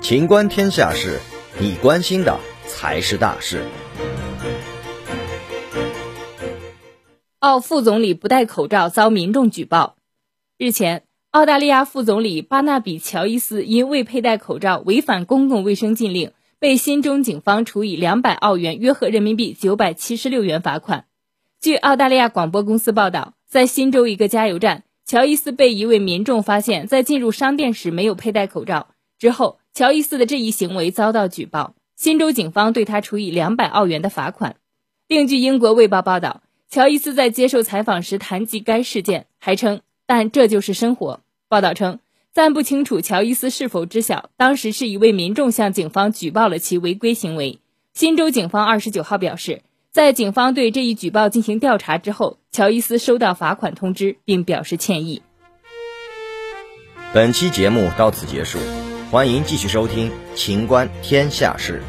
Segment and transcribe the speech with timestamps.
[0.00, 1.20] 情观天下事，
[1.60, 3.62] 你关心的才是大事。
[7.40, 9.96] 澳副总理不戴口罩遭民众举报。
[10.56, 21.04] 日前，澳大利亚副总理巴纳比·乔伊斯因未佩戴口罩违反公共卫生禁令，被新州警方处以两百澳元（约合人民币九百七十六元）罚款。
[21.60, 28.88] 据澳大利亚广播公司报道，在新州一个加油站，乔伊斯被一位民众发现，在进入商店时没有佩戴口罩。
[29.18, 34.56] 之后，乔伊斯的这一行为遭到举报，新州警方对他处以两百澳元的罚款。
[35.06, 42.00] 另据英国《卫报》报道，乔伊斯在接受采访时谈及该事件，还称：“但这就是生活。”报道称，
[42.34, 47.60] 暂不清楚乔伊斯是否知晓，当时是一位民众向警方举报了其违规行为。
[47.94, 49.62] 新州警方二十九号表示。
[49.90, 55.22] 在警方对这一举报进行调查之后，乔伊斯收到罚款通知，并表示歉意。
[57.12, 58.58] 本期节目到此结束，
[59.12, 61.80] 欢迎继续收听《秦观天下事》。